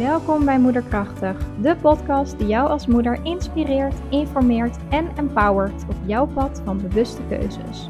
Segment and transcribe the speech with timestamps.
[0.00, 6.26] Welkom bij Moederkrachtig, de podcast die jou als moeder inspireert, informeert en empowert op jouw
[6.26, 7.88] pad van bewuste keuzes.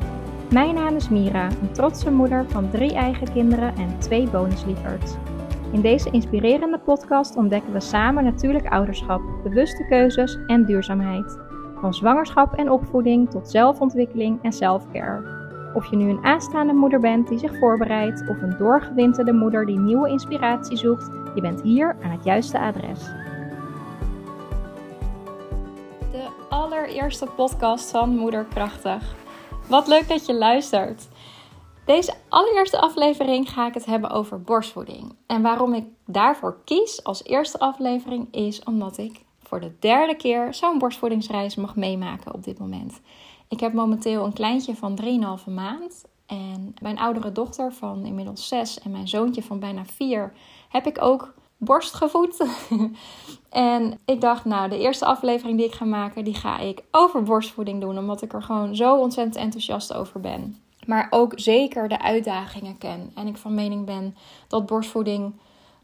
[0.52, 5.14] Mijn naam is Mira, een trotse moeder van drie eigen kinderen en twee bonuslieverds.
[5.72, 11.38] In deze inspirerende podcast ontdekken we samen natuurlijk ouderschap, bewuste keuzes en duurzaamheid.
[11.80, 15.38] Van zwangerschap en opvoeding tot zelfontwikkeling en selfcare.
[15.74, 19.78] Of je nu een aanstaande moeder bent die zich voorbereidt of een doorgewinterde moeder die
[19.78, 22.98] nieuwe inspiratie zoekt, je bent hier aan het juiste adres.
[26.12, 29.14] De allereerste podcast van Moederkrachtig.
[29.68, 31.08] Wat leuk dat je luistert.
[31.84, 35.16] Deze allereerste aflevering ga ik het hebben over borstvoeding.
[35.26, 40.54] En waarom ik daarvoor kies als eerste aflevering is omdat ik voor de derde keer
[40.54, 43.00] zo'n borstvoedingsreis mag meemaken op dit moment.
[43.48, 44.98] Ik heb momenteel een kleintje van
[45.46, 46.04] 3,5 maand.
[46.30, 50.32] En mijn oudere dochter van inmiddels 6 en mijn zoontje van bijna 4
[50.68, 52.46] heb ik ook borst gevoed.
[53.50, 57.22] en ik dacht, nou, de eerste aflevering die ik ga maken, die ga ik over
[57.22, 57.98] borstvoeding doen.
[57.98, 60.56] Omdat ik er gewoon zo ontzettend enthousiast over ben.
[60.86, 63.10] Maar ook zeker de uitdagingen ken.
[63.14, 64.16] En ik van mening ben
[64.48, 65.34] dat borstvoeding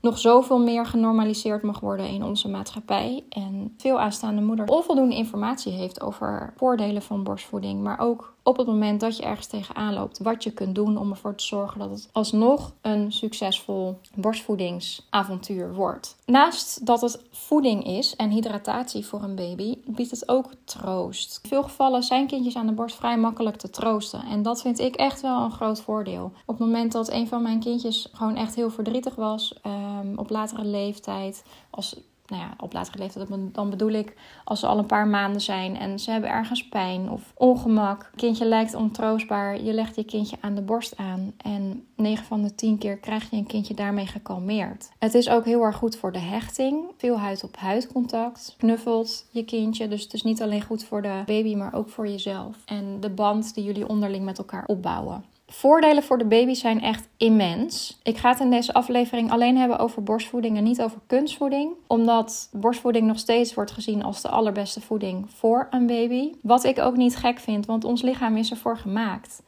[0.00, 3.24] nog zoveel meer genormaliseerd mag worden in onze maatschappij.
[3.28, 8.66] En veel aanstaande moeder onvoldoende informatie heeft over voordelen van borstvoeding, maar ook op het
[8.66, 11.90] moment dat je ergens tegenaan loopt, wat je kunt doen om ervoor te zorgen dat
[11.90, 16.16] het alsnog een succesvol borstvoedingsavontuur wordt.
[16.24, 21.40] Naast dat het voeding is en hydratatie voor een baby, biedt het ook troost.
[21.42, 24.22] In veel gevallen zijn kindjes aan de borst vrij makkelijk te troosten.
[24.24, 26.24] En dat vind ik echt wel een groot voordeel.
[26.24, 30.30] Op het moment dat een van mijn kindjes gewoon echt heel verdrietig was, um, op
[30.30, 34.86] latere leeftijd, als nou ja, op latere leeftijd, dan bedoel ik als ze al een
[34.86, 38.10] paar maanden zijn en ze hebben ergens pijn of ongemak.
[38.14, 39.62] kindje lijkt ontroostbaar.
[39.62, 43.30] Je legt je kindje aan de borst aan en 9 van de 10 keer krijg
[43.30, 44.90] je een kindje daarmee gekalmeerd.
[44.98, 46.84] Het is ook heel erg goed voor de hechting.
[46.96, 48.54] Veel huid op huid contact.
[48.58, 49.88] Knuffelt je kindje.
[49.88, 52.56] Dus het is niet alleen goed voor de baby, maar ook voor jezelf.
[52.64, 55.24] En de band die jullie onderling met elkaar opbouwen.
[55.48, 58.00] Voordelen voor de baby zijn echt immens.
[58.02, 62.48] Ik ga het in deze aflevering alleen hebben over borstvoeding en niet over kunstvoeding, omdat
[62.52, 66.32] borstvoeding nog steeds wordt gezien als de allerbeste voeding voor een baby.
[66.42, 69.42] Wat ik ook niet gek vind, want ons lichaam is ervoor gemaakt.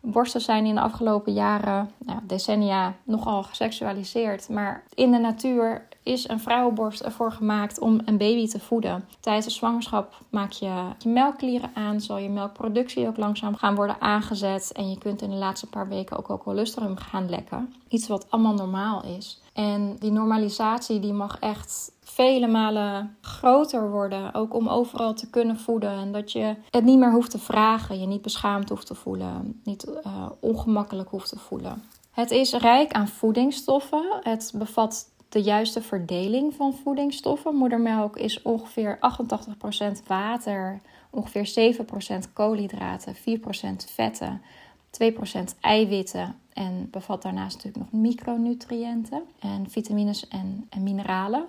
[0.00, 4.48] Borsten zijn in de afgelopen jaren, nou, decennia, nogal geseksualiseerd.
[4.48, 9.04] Maar in de natuur is een vrouwenborst ervoor gemaakt om een baby te voeden.
[9.20, 14.00] Tijdens de zwangerschap maak je je melkklieren aan, zal je melkproductie ook langzaam gaan worden
[14.00, 14.72] aangezet.
[14.72, 17.74] En je kunt in de laatste paar weken ook al colostrum gaan lekken.
[17.88, 19.42] Iets wat allemaal normaal is.
[19.52, 24.34] En die normalisatie die mag echt vele malen groter worden.
[24.34, 25.90] Ook om overal te kunnen voeden.
[25.90, 28.00] En dat je het niet meer hoeft te vragen.
[28.00, 29.60] Je niet beschaamd hoeft te voelen.
[29.64, 31.82] Niet uh, ongemakkelijk hoeft te voelen.
[32.10, 34.04] Het is rijk aan voedingsstoffen.
[34.22, 37.54] Het bevat de juiste verdeling van voedingsstoffen.
[37.54, 40.80] Moedermelk is ongeveer 88% water,
[41.10, 41.74] ongeveer
[42.26, 43.20] 7% koolhydraten, 4%
[43.94, 44.42] vetten,
[44.90, 51.44] 2% eiwitten en bevat daarnaast natuurlijk nog micronutriënten en vitamines en, en mineralen.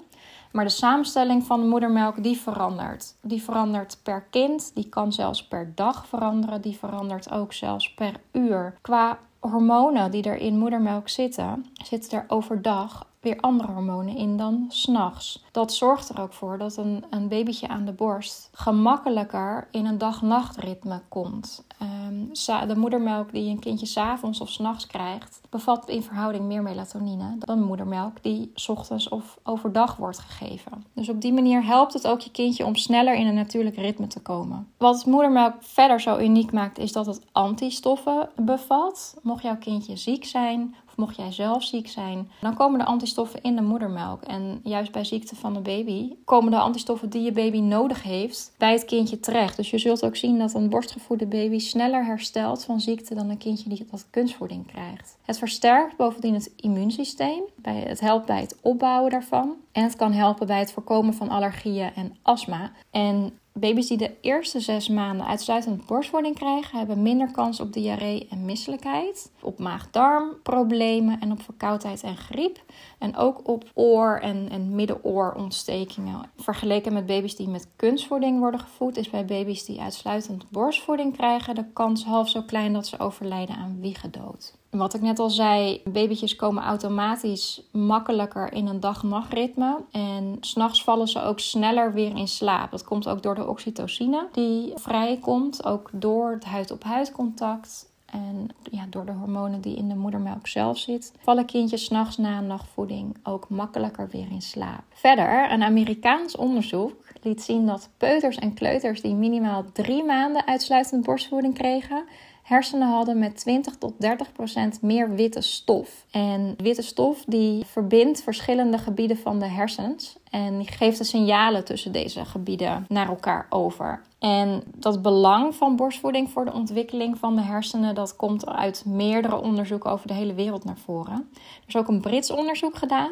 [0.52, 3.16] Maar de samenstelling van de moedermelk die verandert.
[3.22, 8.14] Die verandert per kind, die kan zelfs per dag veranderen, die verandert ook zelfs per
[8.32, 8.78] uur.
[8.82, 14.66] Qua hormonen die er in moedermelk zitten, zitten er overdag weer andere hormonen in dan
[14.68, 15.44] s'nachts.
[15.52, 19.98] Dat zorgt er ook voor dat een, een babytje aan de borst gemakkelijker in een
[19.98, 21.66] dag-nachtritme komt.
[21.82, 22.32] Um,
[22.68, 27.64] de moedermelk die een kindje s'avonds of s'nachts krijgt, bevat in verhouding meer melatonine dan
[27.64, 30.86] moedermelk die ochtends of overdag wordt gegeven.
[30.94, 34.08] Dus op die manier helpt het ook je kindje om sneller in een natuurlijk ritme
[34.08, 34.68] te komen.
[34.78, 39.18] Wat moedermelk verder zo uniek maakt, is dat het antistoffen bevat.
[39.22, 43.56] Mocht jouw kindje ziek zijn mocht jij zelf ziek zijn, dan komen de antistoffen in
[43.56, 44.24] de moedermelk.
[44.24, 48.54] En juist bij ziekte van de baby komen de antistoffen die je baby nodig heeft
[48.58, 49.56] bij het kindje terecht.
[49.56, 53.38] Dus je zult ook zien dat een borstgevoede baby sneller herstelt van ziekte dan een
[53.38, 55.18] kindje die dat kunstvoeding krijgt.
[55.22, 57.44] Het versterkt bovendien het immuunsysteem.
[57.62, 59.54] Het helpt bij het opbouwen daarvan.
[59.72, 62.72] En het kan helpen bij het voorkomen van allergieën en astma.
[62.92, 68.28] En Baby's die de eerste zes maanden uitsluitend borstvoeding krijgen, hebben minder kans op diarree
[68.30, 72.64] en misselijkheid, op maag-darmproblemen en op verkoudheid en griep.
[73.00, 76.30] En ook op oor- en, en middenooroontstekingen.
[76.38, 81.56] Vergeleken met baby's die met kunstvoeding worden gevoed, is bij baby's die uitsluitend borstvoeding krijgen
[81.56, 84.56] de kans half zo klein dat ze overlijden aan wiegedood.
[84.78, 89.78] Wat ik net al zei, babytjes komen automatisch makkelijker in een dag-nachtritme.
[89.92, 92.72] En s'nachts vallen ze ook sneller weer in slaap.
[92.72, 97.94] Dat komt ook door de oxytocine die vrijkomt, ook door het huid-op-huid contact.
[98.06, 102.42] En ja, door de hormonen die in de moedermelk zelf zit, vallen kindjes s'nachts na
[102.42, 104.84] nachtvoeding ook makkelijker weer in slaap.
[104.90, 111.06] Verder, een Amerikaans onderzoek liet zien dat peuters en kleuters die minimaal drie maanden uitsluitend
[111.06, 112.04] borstvoeding kregen,
[112.46, 116.06] hersenen hadden met 20 tot 30 procent meer witte stof.
[116.12, 121.66] En witte stof die verbindt verschillende gebieden van de hersens en die geeft de signalen
[121.66, 124.02] tussen deze gebieden naar elkaar over.
[124.20, 129.42] En dat belang van borstvoeding voor de ontwikkeling van de hersenen, dat komt uit meerdere
[129.42, 131.30] onderzoeken over de hele wereld naar voren.
[131.34, 133.12] Er is ook een Brits onderzoek gedaan.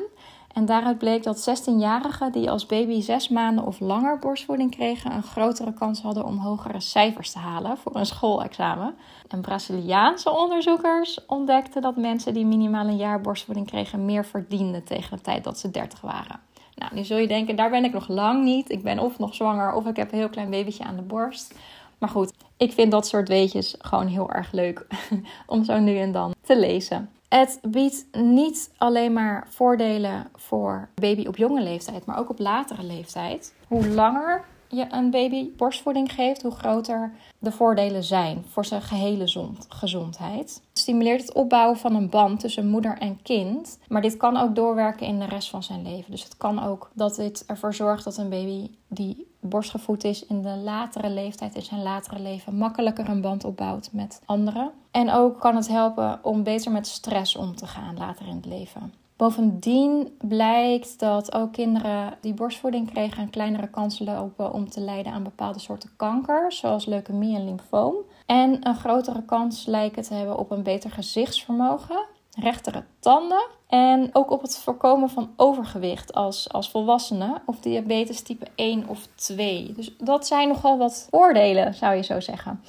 [0.54, 5.24] En daaruit bleek dat 16-jarigen die als baby zes maanden of langer borstvoeding kregen, een
[5.24, 8.96] grotere kans hadden om hogere cijfers te halen voor een schoolexamen.
[9.28, 15.18] En Braziliaanse onderzoekers ontdekten dat mensen die minimaal een jaar borstvoeding kregen, meer verdienden tegen
[15.18, 16.40] de tijd dat ze 30 waren.
[16.76, 18.70] Nou, nu zul je denken, daar ben ik nog lang niet.
[18.70, 21.56] Ik ben of nog zwanger of ik heb een heel klein babytje aan de borst.
[21.98, 24.88] Maar goed, ik vind dat soort weetjes gewoon heel erg leuk
[25.46, 27.10] om zo nu en dan te lezen.
[27.34, 32.84] Het biedt niet alleen maar voordelen voor baby op jonge leeftijd, maar ook op latere
[32.84, 33.54] leeftijd.
[33.68, 34.44] Hoe langer
[34.75, 40.62] je een baby borstvoeding geeft, hoe groter de voordelen zijn voor zijn gehele gezondheid.
[40.70, 44.56] Het stimuleert het opbouwen van een band tussen moeder en kind, maar dit kan ook
[44.56, 46.12] doorwerken in de rest van zijn leven.
[46.12, 50.42] Dus het kan ook dat dit ervoor zorgt dat een baby die borstgevoed is in
[50.42, 54.72] de latere leeftijd, in zijn latere leven, makkelijker een band opbouwt met anderen.
[54.92, 58.46] En ook kan het helpen om beter met stress om te gaan later in het
[58.46, 58.94] leven.
[59.18, 65.12] Bovendien blijkt dat ook kinderen die borstvoeding kregen een kleinere kans lopen om te lijden
[65.12, 67.95] aan bepaalde soorten kanker, zoals leukemie en lymfoom.
[68.25, 72.06] En een grotere kans lijken te hebben op een beter gezichtsvermogen,
[72.39, 78.48] rechtere tanden en ook op het voorkomen van overgewicht als, als volwassene of diabetes type
[78.56, 79.74] 1 of 2.
[79.75, 82.62] Dus dat zijn nogal wat voordelen, zou je zo zeggen.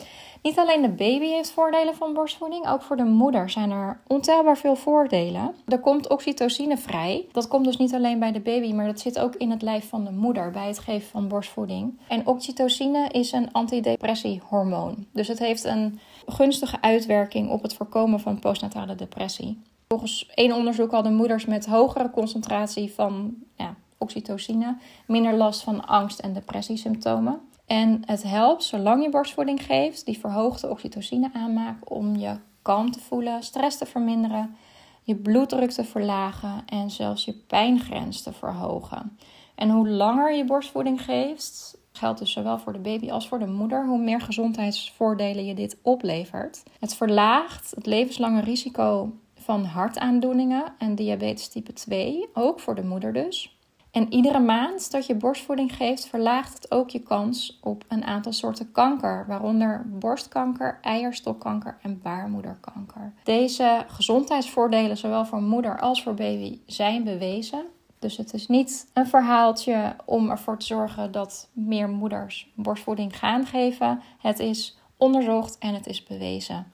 [0.45, 4.57] Niet alleen de baby heeft voordelen van borstvoeding, ook voor de moeder zijn er ontelbaar
[4.57, 5.55] veel voordelen.
[5.67, 7.27] Er komt oxytocine vrij.
[7.33, 9.89] Dat komt dus niet alleen bij de baby, maar dat zit ook in het lijf
[9.89, 11.99] van de moeder bij het geven van borstvoeding.
[12.09, 15.07] En oxytocine is een antidepressiehormoon.
[15.13, 19.63] Dus het heeft een gunstige uitwerking op het voorkomen van postnatale depressie.
[19.89, 24.77] Volgens één onderzoek hadden moeders met hogere concentratie van ja, oxytocine
[25.07, 27.41] minder last van angst- en depressiesymptomen.
[27.67, 33.01] En het helpt, zolang je borstvoeding geeft, die verhoogde oxytocine aanmaakt om je kalm te
[33.01, 34.57] voelen, stress te verminderen,
[35.03, 39.19] je bloeddruk te verlagen en zelfs je pijngrens te verhogen.
[39.55, 43.47] En hoe langer je borstvoeding geeft, geldt dus zowel voor de baby als voor de
[43.47, 46.63] moeder, hoe meer gezondheidsvoordelen je dit oplevert.
[46.81, 53.13] Het verlaagt het levenslange risico van hartaandoeningen en diabetes type 2, ook voor de moeder
[53.13, 53.54] dus.
[53.95, 58.33] En iedere maand dat je borstvoeding geeft, verlaagt het ook je kans op een aantal
[58.33, 63.13] soorten kanker, waaronder borstkanker, eierstokkanker en baarmoederkanker.
[63.25, 67.65] Deze gezondheidsvoordelen, zowel voor moeder als voor baby, zijn bewezen.
[67.99, 73.47] Dus het is niet een verhaaltje om ervoor te zorgen dat meer moeders borstvoeding gaan
[73.47, 74.01] geven.
[74.19, 76.73] Het is onderzocht en het is bewezen.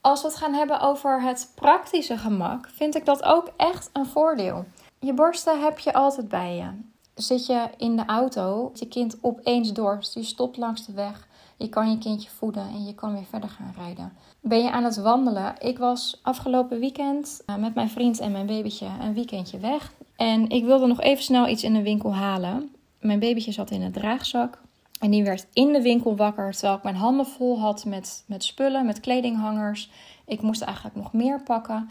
[0.00, 4.06] Als we het gaan hebben over het praktische gemak, vind ik dat ook echt een
[4.06, 4.64] voordeel.
[5.02, 6.68] Je borsten heb je altijd bij je.
[7.14, 11.68] Zit je in de auto, je kind opeens dorst, je stopt langs de weg, je
[11.68, 14.12] kan je kindje voeden en je kan weer verder gaan rijden.
[14.40, 15.54] Ben je aan het wandelen?
[15.58, 19.92] Ik was afgelopen weekend eh, met mijn vriend en mijn babytje een weekendje weg.
[20.16, 22.74] En ik wilde nog even snel iets in de winkel halen.
[23.00, 24.60] Mijn babytje zat in een draagzak.
[24.98, 28.44] En die werd in de winkel wakker terwijl ik mijn handen vol had met, met
[28.44, 29.90] spullen, met kledinghangers.
[30.26, 31.88] Ik moest eigenlijk nog meer pakken.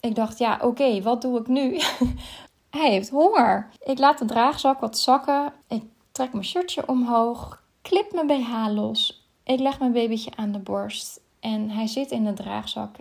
[0.00, 1.80] Ik dacht, ja, oké, wat doe ik nu?
[2.70, 3.68] Hij heeft honger.
[3.84, 5.52] Ik laat de draagzak wat zakken.
[5.68, 9.28] Ik trek mijn shirtje omhoog, klip mijn BH los.
[9.44, 12.96] Ik leg mijn babytje aan de borst en hij zit in de draagzak.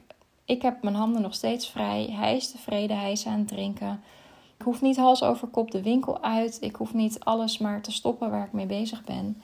[0.45, 2.07] Ik heb mijn handen nog steeds vrij.
[2.11, 4.03] Hij is tevreden, hij is aan het drinken.
[4.57, 6.57] Ik hoef niet hals over kop de winkel uit.
[6.61, 9.41] Ik hoef niet alles maar te stoppen waar ik mee bezig ben.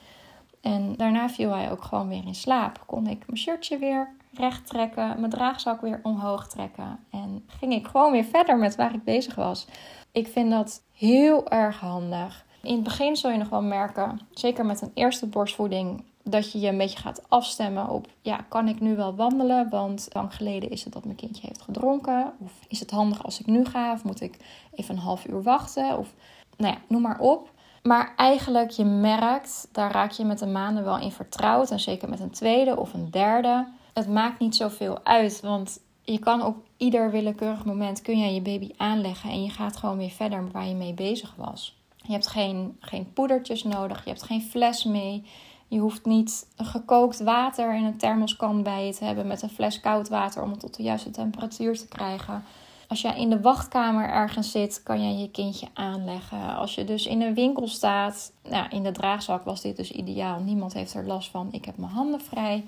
[0.60, 2.82] En daarna viel hij ook gewoon weer in slaap.
[2.86, 6.98] Kon ik mijn shirtje weer recht trekken, mijn draagzak weer omhoog trekken.
[7.10, 9.66] En ging ik gewoon weer verder met waar ik bezig was.
[10.12, 12.44] Ik vind dat heel erg handig.
[12.62, 16.60] In het begin zul je nog wel merken, zeker met een eerste borstvoeding, dat je
[16.60, 19.68] je een beetje gaat afstemmen op, ja, kan ik nu wel wandelen?
[19.68, 22.32] Want lang geleden is het dat mijn kindje heeft gedronken.
[22.38, 23.92] Of is het handig als ik nu ga?
[23.92, 24.36] Of moet ik
[24.74, 25.98] even een half uur wachten?
[25.98, 26.14] Of,
[26.56, 27.50] nou ja, noem maar op.
[27.82, 31.70] Maar eigenlijk, je merkt, daar raak je met de maanden wel in vertrouwd.
[31.70, 33.66] En zeker met een tweede of een derde.
[33.96, 38.40] Het maakt niet zoveel uit, want je kan op ieder willekeurig moment kun je je
[38.40, 41.76] baby aanleggen en je gaat gewoon weer verder waar je mee bezig was.
[41.96, 45.24] Je hebt geen, geen poedertjes nodig, je hebt geen fles mee.
[45.68, 49.80] Je hoeft niet gekookt water in een thermoskan bij je te hebben met een fles
[49.80, 52.44] koud water om het tot de juiste temperatuur te krijgen.
[52.88, 56.56] Als jij in de wachtkamer ergens zit, kan je je kindje aanleggen.
[56.56, 60.40] Als je dus in een winkel staat, nou, in de draagzak was dit dus ideaal.
[60.40, 61.48] Niemand heeft er last van.
[61.50, 62.64] Ik heb mijn handen vrij.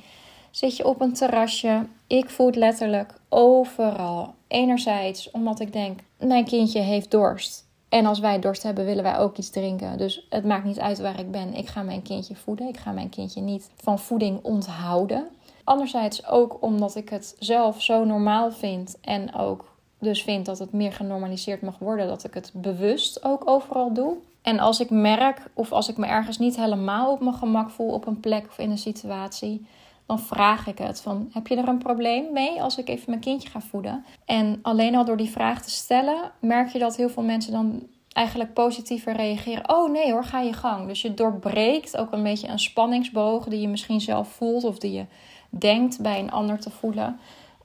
[0.59, 1.87] Zit je op een terrasje?
[2.07, 4.35] Ik het letterlijk overal.
[4.49, 7.67] Enerzijds omdat ik denk, mijn kindje heeft dorst.
[7.89, 9.99] En als wij dorst hebben, willen wij ook iets drinken.
[9.99, 11.55] Dus het maakt niet uit waar ik ben.
[11.55, 12.69] Ik ga mijn kindje voeden.
[12.69, 15.29] Ik ga mijn kindje niet van voeding onthouden.
[15.65, 20.73] Anderzijds ook omdat ik het zelf zo normaal vind en ook dus vind dat het
[20.73, 24.17] meer genormaliseerd mag worden, dat ik het bewust ook overal doe.
[24.43, 27.93] En als ik merk of als ik me ergens niet helemaal op mijn gemak voel
[27.93, 29.67] op een plek of in een situatie,
[30.09, 33.21] dan vraag ik het van heb je er een probleem mee als ik even mijn
[33.21, 34.05] kindje ga voeden?
[34.25, 37.87] En alleen al door die vraag te stellen, merk je dat heel veel mensen dan
[38.13, 39.71] eigenlijk positiever reageren.
[39.71, 40.87] Oh nee hoor, ga je gang.
[40.87, 44.93] Dus je doorbreekt ook een beetje een spanningsboog die je misschien zelf voelt of die
[44.93, 45.05] je
[45.51, 47.19] denkt bij een ander te voelen.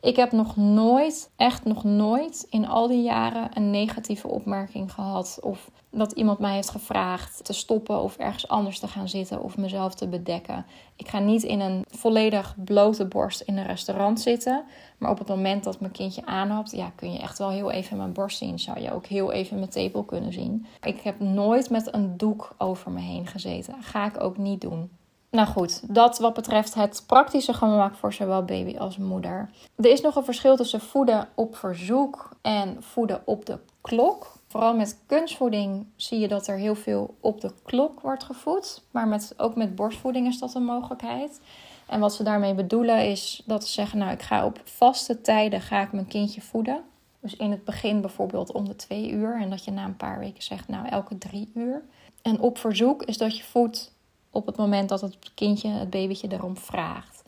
[0.03, 5.39] Ik heb nog nooit, echt nog nooit in al die jaren een negatieve opmerking gehad.
[5.41, 9.57] Of dat iemand mij heeft gevraagd te stoppen of ergens anders te gaan zitten of
[9.57, 10.65] mezelf te bedekken.
[10.95, 14.63] Ik ga niet in een volledig blote borst in een restaurant zitten.
[14.97, 17.97] Maar op het moment dat mijn kindje aanhapt, ja, kun je echt wel heel even
[17.97, 18.59] mijn borst zien.
[18.59, 20.65] Zou je ook heel even mijn tepel kunnen zien.
[20.81, 23.83] Ik heb nooit met een doek over me heen gezeten.
[23.83, 24.89] Ga ik ook niet doen.
[25.33, 29.49] Nou goed, dat wat betreft het praktische gemak voor zowel baby als moeder.
[29.75, 34.31] Er is nog een verschil tussen voeden op verzoek en voeden op de klok.
[34.47, 38.81] Vooral met kunstvoeding zie je dat er heel veel op de klok wordt gevoed.
[38.91, 41.41] Maar met, ook met borstvoeding is dat een mogelijkheid.
[41.85, 45.61] En wat ze daarmee bedoelen is dat ze zeggen: Nou, ik ga op vaste tijden
[45.61, 46.83] ga ik mijn kindje voeden.
[47.19, 49.41] Dus in het begin bijvoorbeeld om de twee uur.
[49.41, 51.83] En dat je na een paar weken zegt: Nou, elke drie uur.
[52.21, 53.92] En op verzoek is dat je voedt
[54.33, 57.23] op het moment dat het kindje, het babytje erom vraagt.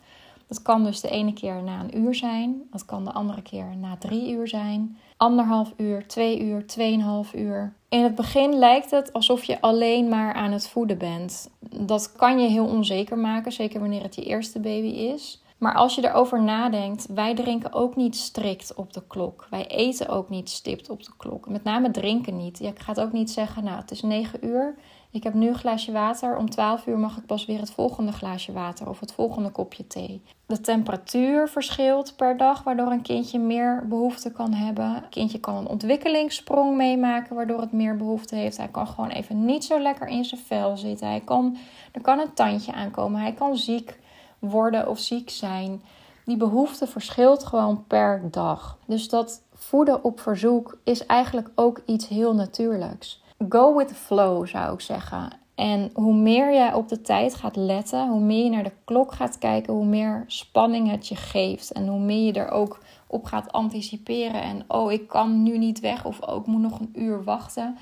[0.46, 2.62] Dat kan dus de ene keer na een uur zijn.
[2.70, 4.98] Dat kan de andere keer na drie uur zijn.
[5.16, 7.72] Anderhalf uur, twee uur, tweeënhalf uur.
[7.88, 11.50] In het begin lijkt het alsof je alleen maar aan het voeden bent.
[11.80, 15.40] Dat kan je heel onzeker maken, zeker wanneer het je eerste baby is.
[15.58, 19.46] Maar als je erover nadenkt, wij drinken ook niet strikt op de klok.
[19.50, 21.48] Wij eten ook niet stipt op de klok.
[21.48, 22.58] Met name drinken niet.
[22.58, 24.74] Je gaat ook niet zeggen, nou het is 9 uur.
[25.16, 26.36] Ik heb nu een glaasje water.
[26.36, 29.86] Om 12 uur mag ik pas weer het volgende glaasje water of het volgende kopje
[29.86, 30.22] thee.
[30.46, 34.84] De temperatuur verschilt per dag, waardoor een kindje meer behoefte kan hebben.
[34.84, 38.56] Een kindje kan een ontwikkelingssprong meemaken, waardoor het meer behoefte heeft.
[38.56, 41.08] Hij kan gewoon even niet zo lekker in zijn vel zitten.
[41.08, 41.56] Hij kan,
[41.92, 43.20] er kan een tandje aankomen.
[43.20, 43.98] Hij kan ziek
[44.38, 45.82] worden of ziek zijn.
[46.24, 48.78] Die behoefte verschilt gewoon per dag.
[48.86, 54.46] Dus dat voeden op verzoek is eigenlijk ook iets heel natuurlijks go with the flow
[54.46, 55.30] zou ik zeggen.
[55.54, 59.12] En hoe meer jij op de tijd gaat letten, hoe meer je naar de klok
[59.12, 61.72] gaat kijken, hoe meer spanning het je geeft.
[61.72, 64.42] En hoe meer je er ook op gaat anticiperen.
[64.42, 67.78] En oh, ik kan nu niet weg of oh, ik moet nog een uur wachten.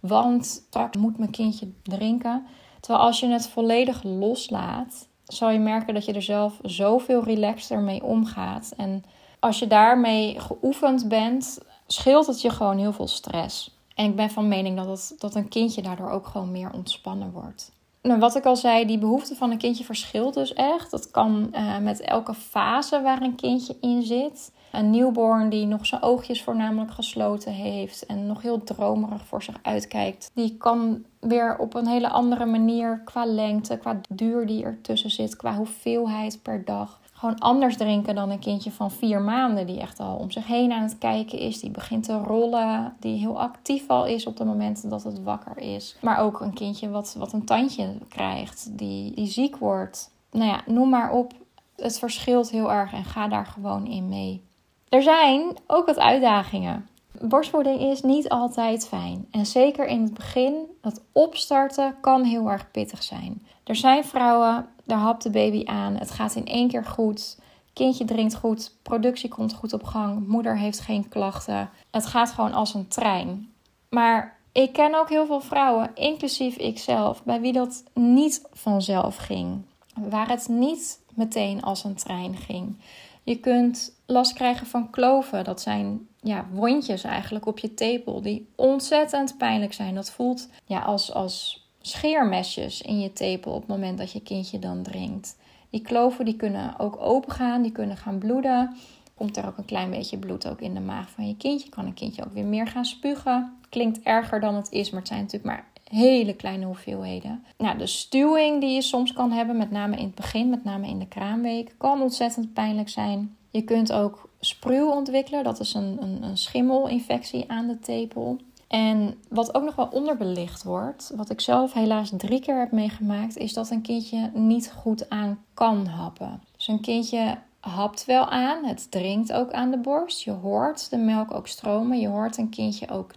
[0.00, 2.46] Want straks moet mijn kindje drinken.
[2.80, 7.80] Terwijl als je het volledig loslaat, zal je merken dat je er zelf zoveel relaxter
[7.80, 8.72] mee omgaat.
[8.76, 9.04] En
[9.40, 13.77] als je daarmee geoefend bent, scheelt het je gewoon heel veel stress.
[13.98, 17.72] En ik ben van mening dat, dat een kindje daardoor ook gewoon meer ontspannen wordt.
[18.02, 20.90] Nou, wat ik al zei, die behoefte van een kindje verschilt dus echt.
[20.90, 24.52] Dat kan uh, met elke fase waar een kindje in zit.
[24.72, 29.58] Een newborn die nog zijn oogjes voornamelijk gesloten heeft en nog heel dromerig voor zich
[29.62, 35.10] uitkijkt, die kan weer op een hele andere manier qua lengte, qua duur die ertussen
[35.10, 39.80] zit, qua hoeveelheid per dag gewoon anders drinken dan een kindje van vier maanden, die
[39.80, 43.40] echt al om zich heen aan het kijken is, die begint te rollen, die heel
[43.40, 45.96] actief al is op het moment dat het wakker is.
[46.00, 50.10] Maar ook een kindje wat, wat een tandje krijgt, die, die ziek wordt.
[50.30, 51.32] Nou ja, noem maar op.
[51.76, 54.42] Het verschilt heel erg en ga daar gewoon in mee.
[54.88, 56.88] Er zijn ook wat uitdagingen.
[57.20, 59.26] Borstvoeding is niet altijd fijn.
[59.30, 63.46] En zeker in het begin, het opstarten kan heel erg pittig zijn.
[63.64, 65.96] Er zijn vrouwen daar hapt de baby aan.
[65.96, 67.38] Het gaat in één keer goed.
[67.72, 68.72] Kindje drinkt goed.
[68.82, 70.26] Productie komt goed op gang.
[70.26, 71.70] Moeder heeft geen klachten.
[71.90, 73.52] Het gaat gewoon als een trein.
[73.88, 79.62] Maar ik ken ook heel veel vrouwen, inclusief ikzelf, bij wie dat niet vanzelf ging.
[79.94, 82.76] Waar het niet meteen als een trein ging.
[83.22, 85.44] Je kunt last krijgen van kloven.
[85.44, 89.94] Dat zijn ja, wondjes eigenlijk op je tepel die ontzettend pijnlijk zijn.
[89.94, 94.58] Dat voelt ja, als, als scheermesjes in je tepel op het moment dat je kindje
[94.58, 95.36] dan drinkt.
[95.70, 98.76] Die kloven die kunnen ook open gaan, die kunnen gaan bloeden.
[99.14, 101.68] Komt er ook een klein beetje bloed ook in de maag van je kindje.
[101.68, 103.56] Kan een kindje ook weer meer gaan spugen.
[103.68, 107.44] Klinkt erger dan het is, maar het zijn natuurlijk maar hele kleine hoeveelheden.
[107.58, 110.88] Nou, de stuwing die je soms kan hebben, met name in het begin, met name
[110.88, 113.36] in de kraamweek, kan ontzettend pijnlijk zijn.
[113.50, 118.38] Je kunt ook spruw ontwikkelen, dat is een, een, een schimmelinfectie aan de tepel.
[118.68, 123.36] En wat ook nog wel onderbelicht wordt, wat ik zelf helaas drie keer heb meegemaakt,
[123.36, 126.42] is dat een kindje niet goed aan kan happen.
[126.56, 130.22] Dus een kindje hapt wel aan, het drinkt ook aan de borst.
[130.22, 133.10] Je hoort de melk ook stromen, je hoort een kindje ook,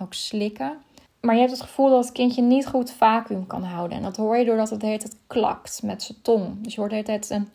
[0.00, 0.76] ook slikken.
[1.20, 3.96] Maar je hebt het gevoel dat het kindje niet goed vacuüm kan houden.
[3.96, 6.60] En dat hoor je doordat het hele tijd klakt met zijn tong.
[6.60, 7.48] Dus je hoort de een,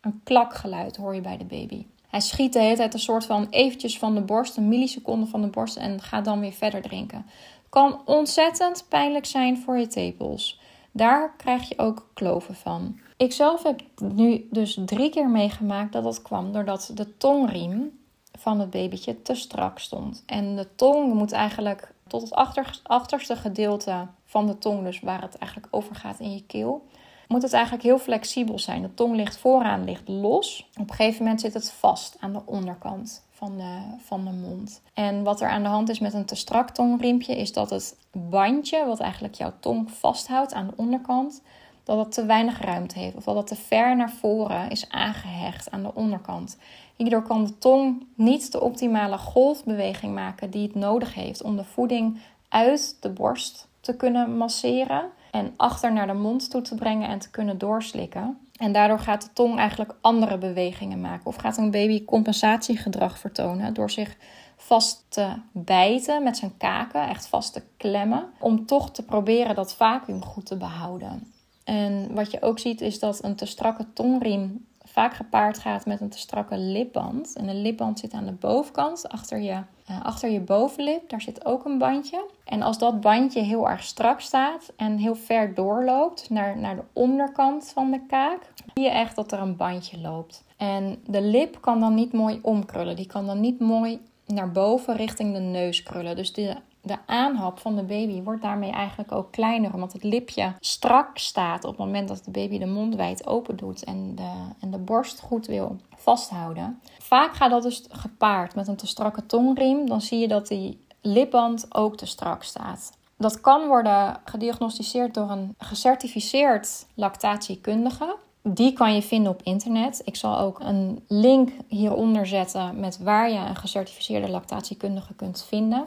[0.00, 1.86] een klakgeluid hoor je bij de baby.
[2.14, 5.40] Hij schiet de hele tijd een soort van eventjes van de borst, een milliseconde van
[5.40, 7.26] de borst en gaat dan weer verder drinken.
[7.68, 10.60] Kan ontzettend pijnlijk zijn voor je tepels.
[10.92, 12.98] Daar krijg je ook kloven van.
[13.16, 17.98] Ik zelf heb nu dus drie keer meegemaakt dat dat kwam doordat de tongriem
[18.38, 20.22] van het babytje te strak stond.
[20.26, 22.34] En de tong moet eigenlijk tot het
[22.82, 26.86] achterste gedeelte van de tong, dus waar het eigenlijk overgaat in je keel,
[27.28, 28.82] moet het eigenlijk heel flexibel zijn.
[28.82, 30.68] De tong ligt vooraan, ligt los.
[30.80, 34.82] Op een gegeven moment zit het vast aan de onderkant van de, van de mond.
[34.94, 37.96] En wat er aan de hand is met een te strak tongriempje, is dat het
[38.12, 41.42] bandje, wat eigenlijk jouw tong vasthoudt aan de onderkant,
[41.84, 43.16] dat het te weinig ruimte heeft.
[43.16, 46.58] Of dat het te ver naar voren is aangehecht aan de onderkant.
[46.96, 51.64] Hierdoor kan de tong niet de optimale golfbeweging maken die het nodig heeft om de
[51.64, 57.08] voeding uit de borst te kunnen masseren en achter naar de mond toe te brengen
[57.08, 58.38] en te kunnen doorslikken.
[58.56, 61.26] En daardoor gaat de tong eigenlijk andere bewegingen maken.
[61.26, 64.16] Of gaat een baby compensatiegedrag vertonen door zich
[64.56, 69.74] vast te bijten met zijn kaken, echt vast te klemmen, om toch te proberen dat
[69.74, 71.32] vacuüm goed te behouden.
[71.64, 76.00] En wat je ook ziet is dat een te strakke tongriem vaak gepaard gaat met
[76.00, 77.36] een te strakke lipband.
[77.36, 79.60] En de lipband zit aan de bovenkant, achter je,
[79.90, 81.08] uh, achter je bovenlip.
[81.08, 82.24] Daar zit ook een bandje.
[82.44, 86.84] En als dat bandje heel erg strak staat en heel ver doorloopt naar, naar de
[86.92, 90.44] onderkant van de kaak, zie je echt dat er een bandje loopt.
[90.56, 92.96] En de lip kan dan niet mooi omkrullen.
[92.96, 96.16] Die kan dan niet mooi naar boven richting de neus krullen.
[96.16, 100.52] Dus de de aanhap van de baby wordt daarmee eigenlijk ook kleiner, omdat het lipje
[100.60, 104.32] strak staat op het moment dat de baby de mond wijd open doet en de,
[104.60, 106.80] en de borst goed wil vasthouden.
[106.98, 109.86] Vaak gaat dat dus gepaard met een te strakke tongriem.
[109.86, 112.92] Dan zie je dat die lipband ook te strak staat.
[113.16, 118.16] Dat kan worden gediagnosticeerd door een gecertificeerd lactatiekundige.
[118.42, 120.02] Die kan je vinden op internet.
[120.04, 125.86] Ik zal ook een link hieronder zetten met waar je een gecertificeerde lactatiekundige kunt vinden.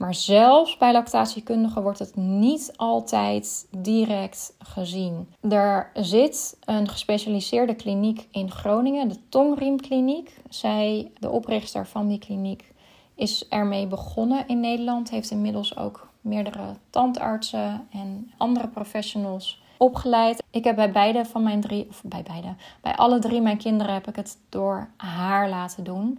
[0.00, 5.28] Maar zelfs bij lactatiekundigen wordt het niet altijd direct gezien.
[5.50, 10.36] Er zit een gespecialiseerde kliniek in Groningen, de Tongriemkliniek.
[10.48, 12.72] Zij, de oprichter van die kliniek,
[13.14, 15.10] is ermee begonnen in Nederland.
[15.10, 20.42] Heeft inmiddels ook meerdere tandartsen en andere professionals opgeleid.
[20.50, 23.94] Ik heb bij beide van mijn drie, of bij beide, bij alle drie mijn kinderen
[23.94, 26.18] heb ik het door haar laten doen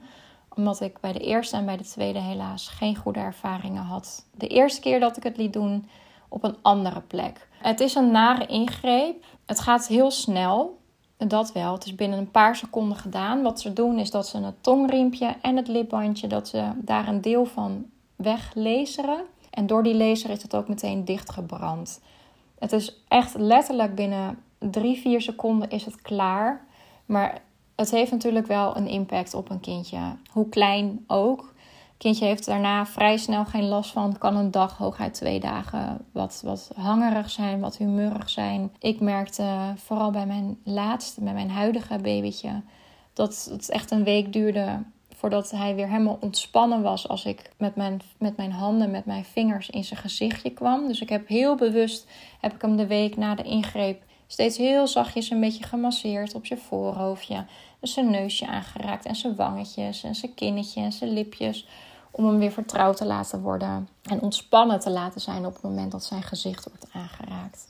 [0.55, 4.25] omdat ik bij de eerste en bij de tweede helaas geen goede ervaringen had.
[4.35, 5.89] De eerste keer dat ik het liet doen
[6.29, 7.47] op een andere plek.
[7.57, 9.25] Het is een nare ingreep.
[9.45, 10.79] Het gaat heel snel.
[11.17, 11.73] Dat wel.
[11.73, 13.41] Het is binnen een paar seconden gedaan.
[13.41, 17.21] Wat ze doen is dat ze het tongriempje en het lipbandje, dat ze daar een
[17.21, 17.85] deel van
[18.15, 19.21] weglaseren.
[19.49, 22.01] En door die laser is het ook meteen dichtgebrand.
[22.59, 24.69] Het is echt letterlijk binnen 3-4
[25.17, 26.65] seconden is het klaar.
[27.05, 27.41] Maar
[27.81, 29.99] het heeft natuurlijk wel een impact op een kindje.
[30.31, 31.53] Hoe klein ook.
[31.97, 34.17] Kindje heeft daarna vrij snel geen last van.
[34.17, 38.71] Kan een dag, hooguit twee dagen, wat, wat hangerig zijn, wat humeurig zijn.
[38.79, 42.61] Ik merkte vooral bij mijn laatste, bij mijn huidige babytje,
[43.13, 44.83] dat het echt een week duurde
[45.15, 49.25] voordat hij weer helemaal ontspannen was als ik met mijn, met mijn handen, met mijn
[49.25, 50.87] vingers in zijn gezichtje kwam.
[50.87, 52.07] Dus ik heb heel bewust,
[52.39, 56.45] heb ik hem de week na de ingreep steeds heel zachtjes een beetje gemasseerd op
[56.45, 57.45] zijn voorhoofdje
[57.81, 61.67] zijn neusje aangeraakt en zijn wangetjes en zijn kinnetje en zijn lipjes.
[62.11, 65.91] Om hem weer vertrouwd te laten worden en ontspannen te laten zijn op het moment
[65.91, 67.67] dat zijn gezicht wordt aangeraakt.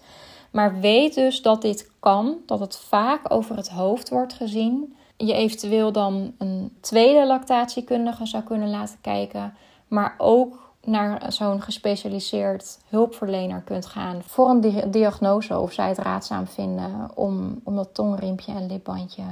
[0.52, 4.96] Maar weet dus dat dit kan, dat het vaak over het hoofd wordt gezien.
[5.18, 9.54] Je eventueel dan een tweede lactatiekundige zou kunnen laten kijken,
[9.88, 16.48] maar ook naar zo'n gespecialiseerd hulpverlener kunt gaan voor een diagnose of zij het raadzaam
[16.48, 19.24] vinden om, om dat tongriempje en lipbandje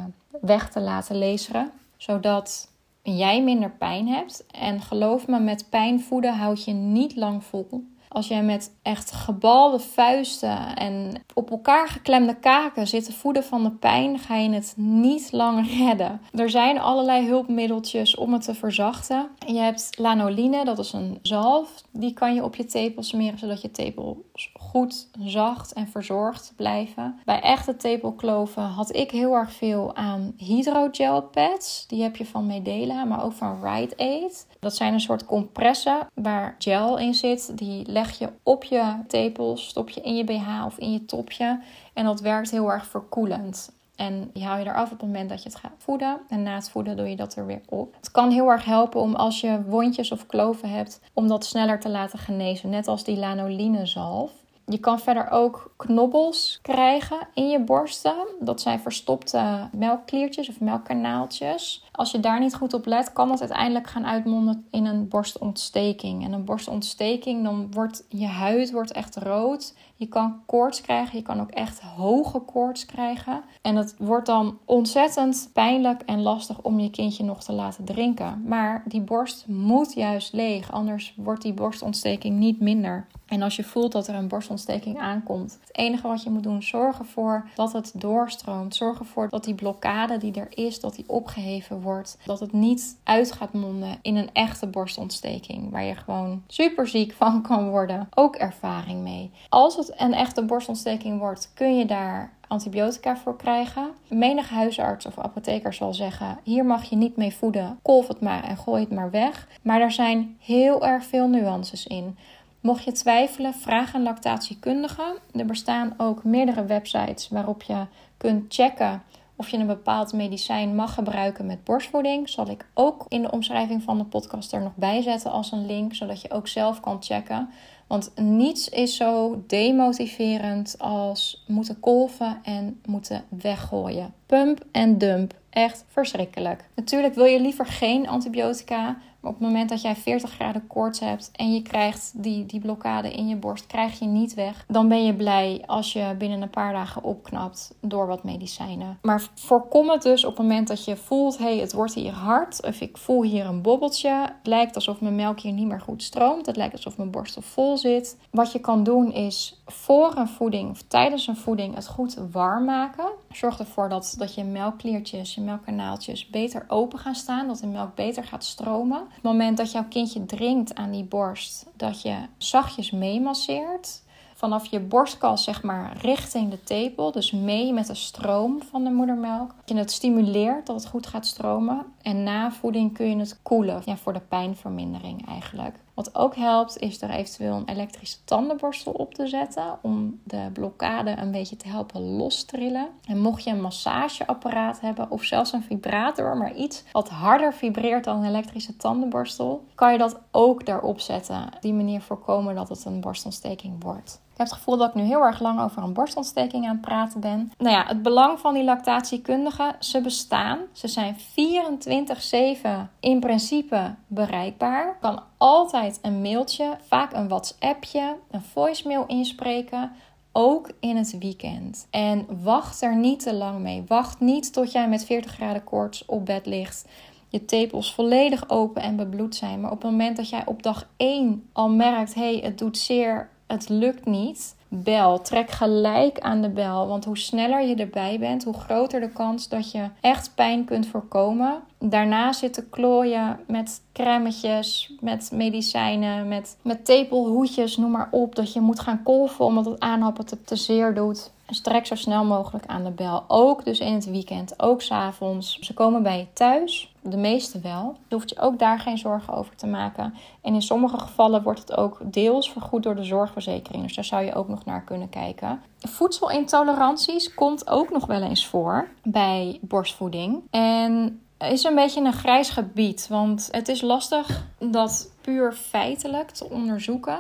[0.42, 2.70] weg te laten laseren, zodat
[3.02, 4.46] jij minder pijn hebt.
[4.52, 7.84] En geloof me, met pijn voeden houd je niet lang vol.
[8.12, 13.64] Als jij met echt gebalde vuisten en op elkaar geklemde kaken zit te voeden van
[13.64, 16.22] de pijn, ga je het niet lang redden.
[16.34, 19.30] Er zijn allerlei hulpmiddeltjes om het te verzachten.
[19.48, 21.84] Je hebt lanoline, dat is een zalf.
[21.92, 24.18] Die kan je op je tepels smeren, zodat je tepels
[24.54, 27.20] goed zacht en verzorgd blijven.
[27.26, 31.88] Bij echte tepelkloven had ik heel erg veel aan hydrogel pads.
[31.88, 34.48] Die heb je van Medela, maar ook van Rite Aid.
[34.60, 37.58] Dat zijn een soort compressen waar gel in zit.
[37.58, 41.60] Die leg je op je tepels, stop je in je BH of in je topje.
[41.94, 43.78] En dat werkt heel erg verkoelend.
[44.00, 46.20] En die haal je eraf op het moment dat je het gaat voeden.
[46.30, 47.96] En na het voeden doe je dat er weer op.
[47.96, 51.80] Het kan heel erg helpen om als je wondjes of kloven hebt, om dat sneller
[51.80, 52.70] te laten genezen.
[52.70, 54.32] Net als die lanoline zalf.
[54.66, 58.28] Je kan verder ook knobbels krijgen in je borsten.
[58.40, 61.84] Dat zijn verstopte melkkliertjes of melkkanaaltjes.
[61.92, 66.26] Als je daar niet goed op let, kan dat uiteindelijk gaan uitmonden in een borstontsteking.
[66.26, 69.74] En een borstontsteking, dan wordt je huid wordt echt rood.
[70.00, 73.44] Je kan koorts krijgen, je kan ook echt hoge koorts krijgen.
[73.62, 78.44] En het wordt dan ontzettend pijnlijk en lastig om je kindje nog te laten drinken.
[78.46, 83.08] Maar die borst moet juist leeg, anders wordt die borstontsteking niet minder.
[83.30, 86.64] En als je voelt dat er een borstontsteking aankomt, het enige wat je moet doen,
[86.64, 88.76] zorg ervoor dat het doorstroomt.
[88.76, 92.18] Zorg ervoor dat die blokkade die er is, dat die opgeheven wordt.
[92.26, 97.14] Dat het niet uit gaat monden in een echte borstontsteking, waar je gewoon super ziek
[97.14, 98.08] van kan worden.
[98.16, 99.32] Ook ervaring mee.
[99.50, 103.90] Als het een echte borstontsteking wordt, kun je daar antibiotica voor krijgen.
[104.08, 108.44] Menig huisarts of apotheker zal zeggen: hier mag je niet mee voeden, kolf het maar
[108.44, 109.48] en gooi het maar weg.
[109.62, 112.18] Maar er zijn heel erg veel nuances in.
[112.62, 115.18] Mocht je twijfelen, vraag een lactatiekundige.
[115.34, 117.86] Er bestaan ook meerdere websites waarop je
[118.18, 119.02] kunt checken
[119.36, 122.30] of je een bepaald medicijn mag gebruiken met borstvoeding.
[122.30, 125.66] Zal ik ook in de omschrijving van de podcast er nog bij zetten als een
[125.66, 127.50] link, zodat je ook zelf kan checken.
[127.90, 134.14] Want niets is zo demotiverend als moeten kolven en moeten weggooien.
[134.26, 135.34] Pump en dump.
[135.50, 136.66] Echt verschrikkelijk.
[136.76, 138.98] Natuurlijk wil je liever geen antibiotica.
[139.22, 143.12] Op het moment dat jij 40 graden koorts hebt en je krijgt die, die blokkade
[143.12, 144.66] in je borst, krijg je niet weg.
[144.68, 149.00] Dan ben je blij als je binnen een paar dagen opknapt door wat medicijnen.
[149.02, 152.12] Maar voorkom het dus op het moment dat je voelt, hé, hey, het wordt hier
[152.12, 152.64] hard.
[152.64, 154.10] Of ik voel hier een bobbeltje.
[154.10, 156.46] Het lijkt alsof mijn melk hier niet meer goed stroomt.
[156.46, 158.18] Het lijkt alsof mijn borstel vol zit.
[158.32, 162.66] Wat je kan doen is voor een voeding of tijdens een voeding het goed warm
[162.66, 163.06] maken.
[163.32, 167.48] Zorg ervoor dat, dat je melkkliertjes, je melkkanaaltjes beter open gaan staan.
[167.48, 171.66] Dat de melk beter gaat stromen het moment dat jouw kindje drinkt aan die borst,
[171.76, 174.02] dat je zachtjes meemasseert.
[174.36, 177.12] Vanaf je borstkas, zeg maar, richting de tepel.
[177.12, 179.48] Dus mee met de stroom van de moedermelk.
[179.48, 181.86] Dat je het stimuleert dat het goed gaat stromen.
[182.02, 183.82] En na voeding kun je het koelen.
[183.86, 185.76] Ja, voor de pijnvermindering eigenlijk.
[186.00, 191.18] Wat ook helpt is er eventueel een elektrische tandenborstel op te zetten om de blokkade
[191.18, 192.88] een beetje te helpen lostrillen.
[193.06, 198.04] En mocht je een massageapparaat hebben of zelfs een vibrator, maar iets wat harder vibreert
[198.04, 201.44] dan een elektrische tandenborstel, kan je dat ook daarop zetten.
[201.56, 204.22] Op die manier voorkomen dat het een borstontsteking wordt.
[204.40, 207.20] Heb het gevoel dat ik nu heel erg lang over een borstontsteking aan het praten
[207.20, 207.52] ben.
[207.58, 210.60] Nou ja, het belang van die lactatiekundigen, ze bestaan.
[210.72, 214.98] Ze zijn 24/7 in principe bereikbaar.
[215.02, 219.92] Kan altijd een mailtje, vaak een WhatsAppje, een voicemail inspreken
[220.32, 221.88] ook in het weekend.
[221.90, 223.84] En wacht er niet te lang mee.
[223.88, 226.88] Wacht niet tot jij met 40 graden koorts op bed ligt.
[227.30, 229.62] Je tepels volledig open en bebloed zijn.
[229.62, 232.78] Maar op het moment dat jij op dag 1 al merkt: hé, hey, het doet
[232.78, 234.56] zeer, het lukt niet.
[234.68, 235.22] Bel.
[235.22, 236.88] Trek gelijk aan de bel.
[236.88, 240.88] Want hoe sneller je erbij bent, hoe groter de kans dat je echt pijn kunt
[240.88, 241.62] voorkomen.
[241.80, 248.36] Daarna zitten klooien met crèmetjes, met medicijnen, met, met tepelhoedjes, noem maar op.
[248.36, 251.32] Dat je moet gaan kolven omdat het aanhappen te, te zeer doet.
[251.50, 253.24] Strek zo snel mogelijk aan de bel.
[253.28, 255.60] Ook dus in het weekend, ook s'avonds.
[255.60, 257.98] Ze komen bij je thuis, de meeste wel.
[258.08, 260.14] Je hoeft je ook daar geen zorgen over te maken.
[260.42, 263.84] En in sommige gevallen wordt het ook deels vergoed door de zorgverzekering.
[263.84, 265.62] Dus daar zou je ook nog naar kunnen kijken.
[265.80, 270.42] Voedselintoleranties komt ook nog wel eens voor bij borstvoeding.
[270.50, 276.50] En is een beetje een grijs gebied, want het is lastig dat puur feitelijk te
[276.50, 277.20] onderzoeken.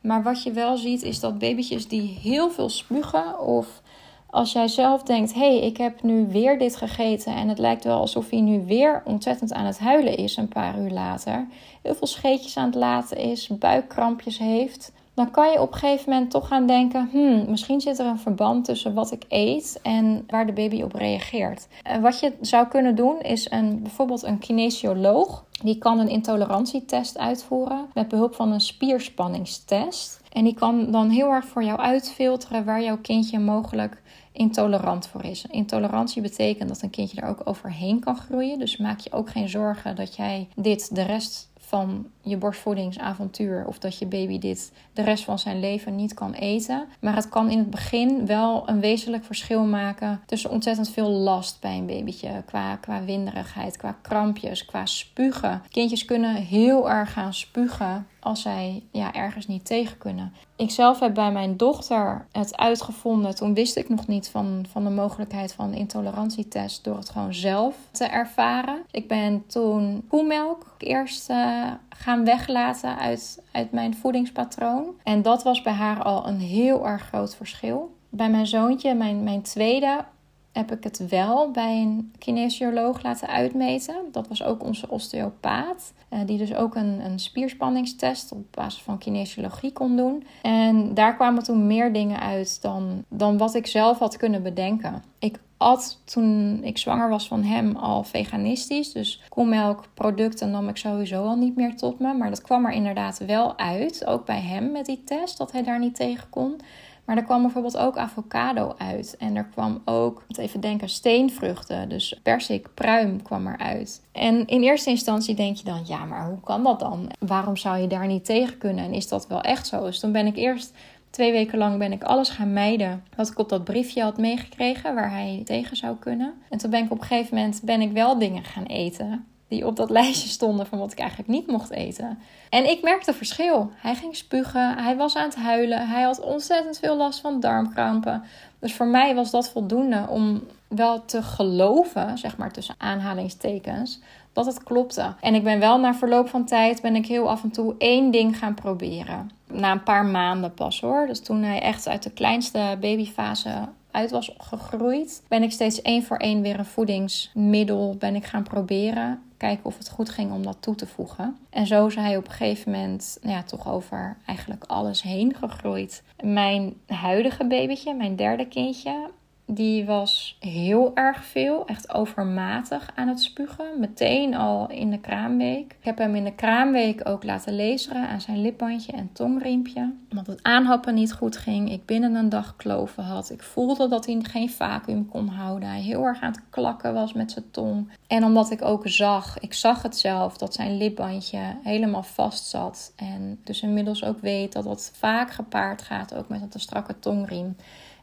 [0.00, 3.82] Maar wat je wel ziet is dat babytjes die heel veel spugen of
[4.30, 7.84] als jij zelf denkt: hé, hey, ik heb nu weer dit gegeten en het lijkt
[7.84, 11.46] wel alsof hij nu weer ontzettend aan het huilen is een paar uur later,
[11.82, 16.12] heel veel scheetjes aan het laten is, buikkrampjes heeft, dan kan je op een gegeven
[16.12, 20.24] moment toch gaan denken: hmm, misschien zit er een verband tussen wat ik eet en
[20.26, 21.68] waar de baby op reageert.
[21.82, 25.44] En wat je zou kunnen doen is een, bijvoorbeeld een kinesioloog.
[25.62, 30.20] Die kan een intolerantietest uitvoeren met behulp van een spierspanningstest.
[30.38, 35.24] En die kan dan heel erg voor jou uitfilteren waar jouw kindje mogelijk intolerant voor
[35.24, 35.46] is.
[35.50, 38.58] Intolerantie betekent dat een kindje er ook overheen kan groeien.
[38.58, 43.78] Dus maak je ook geen zorgen dat jij dit de rest van je borstvoedingsavontuur of
[43.78, 46.88] dat je baby dit de rest van zijn leven niet kan eten.
[47.00, 51.60] Maar het kan in het begin wel een wezenlijk verschil maken tussen ontzettend veel last
[51.60, 52.42] bij een babytje.
[52.46, 55.62] Qua, qua winderigheid, qua krampjes, qua spugen.
[55.68, 60.32] Kindjes kunnen heel erg gaan spugen als zij ja, ergens niet tegen kunnen.
[60.56, 63.34] Ik zelf heb bij mijn dochter het uitgevonden.
[63.34, 67.34] Toen wist ik nog niet van, van de mogelijkheid van een intolerantietest door het gewoon
[67.34, 68.82] zelf te ervaren.
[68.90, 74.86] Ik ben toen koemelk eerst uh, gaan weglaten uit, uit mijn voedingspatroon.
[75.02, 77.96] En dat was bij haar al een heel erg groot verschil.
[78.08, 80.04] Bij mijn zoontje, mijn, mijn tweede,
[80.52, 83.96] heb ik het wel bij een kinesioloog laten uitmeten.
[84.12, 88.98] Dat was ook onze osteopaat, uh, die dus ook een, een spierspanningstest op basis van
[88.98, 90.26] kinesiologie kon doen.
[90.42, 95.02] En daar kwamen toen meer dingen uit dan, dan wat ik zelf had kunnen bedenken.
[95.18, 98.92] Ik at toen ik zwanger was van hem al veganistisch.
[98.92, 102.14] Dus koemelkproducten nam ik sowieso al niet meer tot me.
[102.14, 104.06] Maar dat kwam er inderdaad wel uit.
[104.06, 106.60] Ook bij hem met die test, dat hij daar niet tegen kon.
[107.04, 109.16] Maar er kwam bijvoorbeeld ook avocado uit.
[109.18, 111.88] En er kwam ook, even denken, steenvruchten.
[111.88, 114.02] Dus persik, pruim kwam eruit.
[114.12, 117.10] En in eerste instantie denk je dan, ja, maar hoe kan dat dan?
[117.18, 118.84] Waarom zou je daar niet tegen kunnen?
[118.84, 119.84] En is dat wel echt zo?
[119.84, 120.74] Dus toen ben ik eerst
[121.10, 124.94] Twee weken lang ben ik alles gaan mijden wat ik op dat briefje had meegekregen
[124.94, 126.34] waar hij tegen zou kunnen.
[126.50, 129.66] En toen ben ik op een gegeven moment ben ik wel dingen gaan eten die
[129.66, 132.18] op dat lijstje stonden van wat ik eigenlijk niet mocht eten.
[132.50, 133.70] En ik merkte verschil.
[133.74, 138.22] Hij ging spugen, hij was aan het huilen, hij had ontzettend veel last van darmkrampen.
[138.58, 144.00] Dus voor mij was dat voldoende om wel te geloven, zeg maar tussen aanhalingstekens,
[144.44, 145.14] dat het klopte.
[145.20, 148.10] En ik ben wel na verloop van tijd ben ik heel af en toe één
[148.10, 149.30] ding gaan proberen.
[149.46, 151.06] Na een paar maanden pas hoor.
[151.06, 153.50] Dus toen hij echt uit de kleinste babyfase
[153.90, 158.42] uit was gegroeid, ben ik steeds één voor één weer een voedingsmiddel ben ik gaan
[158.42, 159.22] proberen.
[159.36, 161.36] Kijken of het goed ging om dat toe te voegen.
[161.50, 165.34] En zo is hij op een gegeven moment nou ja, toch over eigenlijk alles heen
[165.34, 166.02] gegroeid.
[166.22, 169.10] Mijn huidige babytje, mijn derde kindje,
[169.50, 173.66] die was heel erg veel, echt overmatig aan het spugen.
[173.78, 175.72] Meteen al in de kraamweek.
[175.78, 179.92] Ik heb hem in de kraamweek ook laten lezen aan zijn lipbandje en tongriempje.
[180.10, 181.72] Omdat het aanhappen niet goed ging.
[181.72, 183.30] Ik binnen een dag kloven had.
[183.30, 185.68] Ik voelde dat hij geen vacuüm kon houden.
[185.68, 187.90] Hij heel erg aan het klakken was met zijn tong.
[188.06, 192.92] En omdat ik ook zag, ik zag het zelf, dat zijn lipbandje helemaal vast zat.
[192.96, 197.56] En dus inmiddels ook weet dat dat vaak gepaard gaat ook met een strakke tongriem.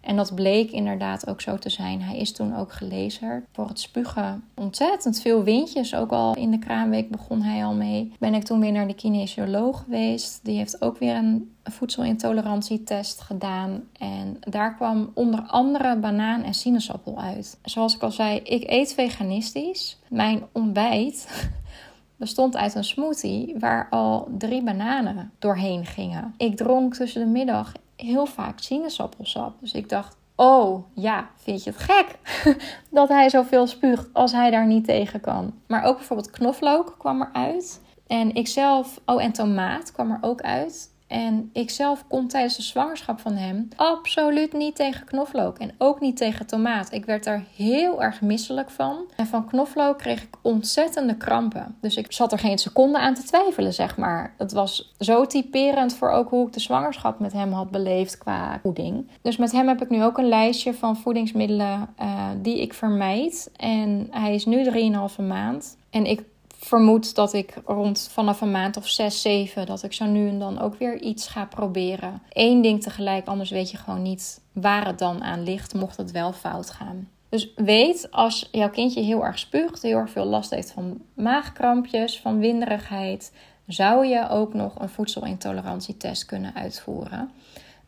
[0.05, 2.01] En dat bleek inderdaad ook zo te zijn.
[2.01, 4.43] Hij is toen ook gelezen voor het spugen.
[4.55, 5.95] Ontzettend veel windjes.
[5.95, 8.11] Ook al in de kraamweek begon hij al mee.
[8.19, 10.39] Ben ik toen weer naar de kinesioloog geweest.
[10.43, 13.83] Die heeft ook weer een voedselintolerantietest gedaan.
[13.99, 17.59] En daar kwam onder andere banaan en sinaasappel uit.
[17.63, 19.99] Zoals ik al zei, ik eet veganistisch.
[20.09, 21.27] Mijn ontbijt
[22.15, 26.33] bestond uit een smoothie waar al drie bananen doorheen gingen.
[26.37, 29.59] Ik dronk tussen de middag heel vaak sinaasappelsap.
[29.59, 32.19] Dus ik dacht, oh ja, vind je het gek
[32.89, 35.53] dat hij zoveel spuugt als hij daar niet tegen kan.
[35.67, 37.81] Maar ook bijvoorbeeld knoflook kwam eruit.
[38.07, 40.93] En ik zelf, oh en tomaat kwam er ook uit.
[41.07, 45.57] En ik zelf kon tijdens de zwangerschap van hem absoluut niet tegen knoflook.
[45.57, 46.91] En ook niet tegen tomaat.
[46.91, 48.97] Ik werd daar heel erg misselijk van.
[49.15, 51.75] En van knoflook kreeg ik ontzettende krampen.
[51.81, 54.33] Dus ik zat er geen seconde aan te twijfelen, zeg maar.
[54.37, 58.59] Het was zo typerend voor ook hoe ik de zwangerschap met hem had beleefd qua
[58.61, 59.09] voeding.
[59.21, 63.51] Dus met hem heb ik nu ook een lijstje van voedingsmiddelen uh, die ik vermijd.
[63.55, 64.71] En hij is nu
[65.19, 65.77] 3,5 maand.
[65.89, 66.23] En ik
[66.65, 70.39] vermoed dat ik rond vanaf een maand of zes, zeven, dat ik zo nu en
[70.39, 72.21] dan ook weer iets ga proberen.
[72.29, 76.11] Eén ding tegelijk, anders weet je gewoon niet waar het dan aan ligt, mocht het
[76.11, 77.09] wel fout gaan.
[77.29, 82.19] Dus weet als jouw kindje heel erg spuugt, heel erg veel last heeft van maagkrampjes,
[82.19, 83.31] van winderigheid,
[83.67, 87.31] zou je ook nog een voedselintolerantietest kunnen uitvoeren.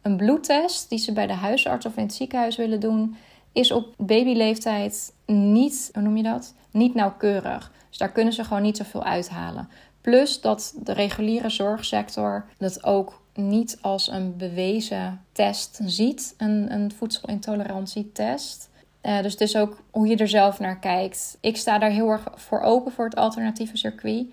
[0.01, 3.15] Een bloedtest die ze bij de huisarts of in het ziekenhuis willen doen,
[3.51, 6.53] is op babyleeftijd niet, hoe noem je dat?
[6.71, 7.71] Niet nauwkeurig.
[7.89, 9.69] Dus daar kunnen ze gewoon niet zoveel uithalen.
[10.01, 16.91] Plus dat de reguliere zorgsector dat ook niet als een bewezen test ziet, een, een
[16.91, 18.69] voedselintolerantietest.
[19.03, 21.37] Uh, dus het is ook hoe je er zelf naar kijkt.
[21.41, 24.25] Ik sta daar heel erg voor open voor het alternatieve circuit.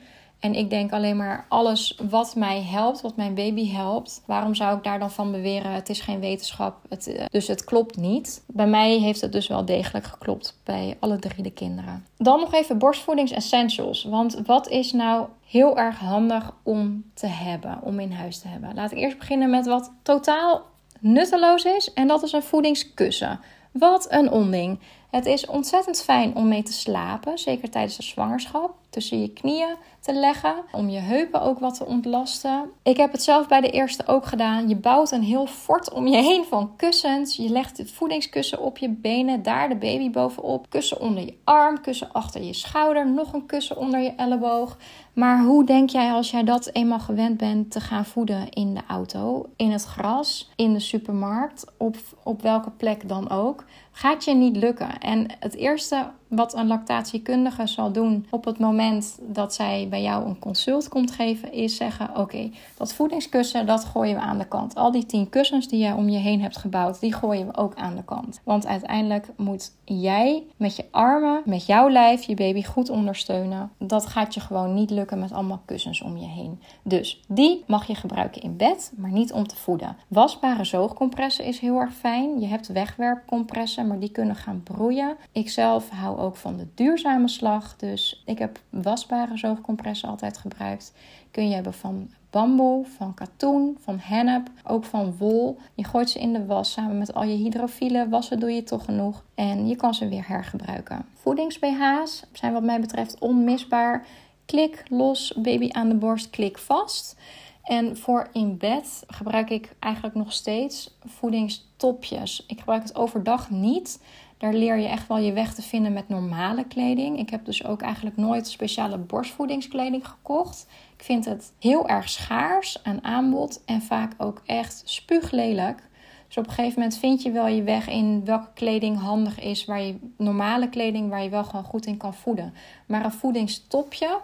[0.44, 4.22] En ik denk alleen maar alles wat mij helpt, wat mijn baby helpt.
[4.26, 5.72] Waarom zou ik daar dan van beweren?
[5.72, 8.44] Het is geen wetenschap, het, eh, dus het klopt niet.
[8.46, 12.06] Bij mij heeft het dus wel degelijk geklopt bij alle drie de kinderen.
[12.16, 14.04] Dan nog even borstvoedingsessentials.
[14.04, 18.74] Want wat is nou heel erg handig om te hebben, om in huis te hebben?
[18.74, 20.62] Laat ik eerst beginnen met wat totaal
[21.00, 21.92] nutteloos is.
[21.92, 23.40] En dat is een voedingskussen.
[23.72, 24.78] Wat een onding.
[25.14, 28.74] Het is ontzettend fijn om mee te slapen, zeker tijdens de zwangerschap.
[28.90, 32.70] Tussen je knieën te leggen, om je heupen ook wat te ontlasten.
[32.82, 34.68] Ik heb het zelf bij de eerste ook gedaan.
[34.68, 37.36] Je bouwt een heel fort om je heen van kussens.
[37.36, 40.66] Je legt het voedingskussen op je benen, daar de baby bovenop.
[40.68, 44.76] Kussen onder je arm, kussen achter je schouder, nog een kussen onder je elleboog.
[45.12, 48.82] Maar hoe denk jij als jij dat eenmaal gewend bent te gaan voeden in de
[48.88, 53.64] auto, in het gras, in de supermarkt, op, op welke plek dan ook?
[53.96, 54.98] Gaat je niet lukken.
[54.98, 60.26] En het eerste wat een lactatiekundige zal doen op het moment dat zij bij jou
[60.26, 64.74] een consult komt geven, is zeggen: Oké, dat voedingskussen, dat gooien we aan de kant.
[64.74, 67.74] Al die tien kussens die jij om je heen hebt gebouwd, die gooien we ook
[67.74, 68.40] aan de kant.
[68.44, 73.70] Want uiteindelijk moet jij met je armen, met jouw lijf, je baby goed ondersteunen.
[73.78, 76.60] Dat gaat je gewoon niet lukken met allemaal kussens om je heen.
[76.82, 79.96] Dus die mag je gebruiken in bed, maar niet om te voeden.
[80.08, 82.40] Wasbare zoogcompressen is heel erg fijn.
[82.40, 85.16] Je hebt wegwerpcompressen, maar die kunnen gaan broeien.
[85.32, 87.76] Ik zelf hou van de duurzame slag.
[87.76, 90.92] Dus ik heb wasbare zoogcompressen altijd gebruikt.
[91.30, 95.58] Kun je hebben van bamboe, van katoen, van hennep, ook van wol.
[95.74, 98.10] Je gooit ze in de was samen met al je hydrofielen.
[98.10, 99.24] Wassen doe je toch genoeg.
[99.34, 101.06] En je kan ze weer hergebruiken.
[101.14, 104.06] Voedings-BH's zijn wat mij betreft onmisbaar.
[104.44, 107.16] Klik los, baby aan de borst, klik vast.
[107.64, 112.44] En voor in bed gebruik ik eigenlijk nog steeds voedingstopjes.
[112.46, 114.02] Ik gebruik het overdag niet.
[114.44, 117.18] Daar leer je echt wel je weg te vinden met normale kleding.
[117.18, 120.66] Ik heb dus ook eigenlijk nooit speciale borstvoedingskleding gekocht.
[120.96, 125.88] Ik vind het heel erg schaars aan aanbod en vaak ook echt spuuglelijk.
[126.26, 129.64] Dus op een gegeven moment vind je wel je weg in welke kleding handig is,
[129.64, 132.54] waar je normale kleding waar je wel gewoon goed in kan voeden.
[132.86, 134.18] Maar een voedingstopje,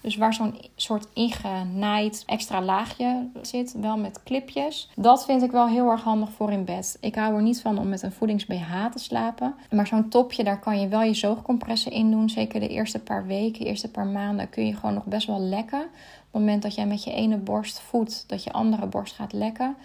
[0.00, 4.90] dus waar zo'n soort ingenaaid extra laagje zit, wel met clipjes.
[4.94, 6.96] Dat vind ik wel heel erg handig voor in bed.
[7.00, 9.54] Ik hou er niet van om met een voedings-BH te slapen.
[9.70, 12.30] Maar zo'n topje, daar kan je wel je zoogcompressen in doen.
[12.30, 15.40] Zeker de eerste paar weken, de eerste paar maanden kun je gewoon nog best wel
[15.40, 15.80] lekken.
[15.80, 19.32] Op het moment dat jij met je ene borst voedt, dat je andere borst gaat
[19.32, 19.76] lekken.